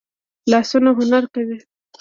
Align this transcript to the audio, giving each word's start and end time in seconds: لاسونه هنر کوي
لاسونه 0.51 0.89
هنر 0.97 1.23
کوي 1.33 1.57